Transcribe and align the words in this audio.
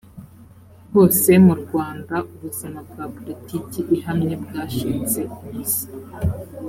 kose 0.91 1.31
mu 1.45 1.53
rwanda 1.61 2.15
ubuzima 2.33 2.79
bwa 2.89 3.05
poritiki 3.13 3.79
ihamye 3.97 4.33
bwashinze 4.43 5.21
imizi 5.43 5.85